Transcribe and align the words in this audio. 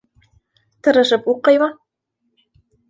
Тырышып 0.87 1.31
уҡыймы?.. 1.35 1.71